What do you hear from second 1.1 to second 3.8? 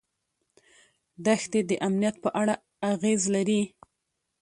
دښتې د امنیت په اړه اغېز لري.